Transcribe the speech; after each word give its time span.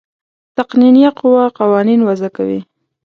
تقنینیه 0.57 1.09
قوه 1.19 1.43
قوانین 1.59 1.99
وضع 2.07 2.29
کوي. 2.35 2.59